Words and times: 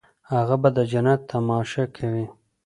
هغه 0.31 0.55
به 0.61 0.69
د 0.77 0.79
جنت 0.91 1.19
تماشه 1.31 1.83
کوي. 1.95 2.25